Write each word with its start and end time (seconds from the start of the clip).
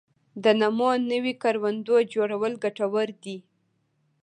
د 0.43 0.45
نمونوي 0.61 1.33
کروندو 1.43 1.95
جوړول 2.13 2.53
ګټور 2.63 3.07
دي 3.23 3.37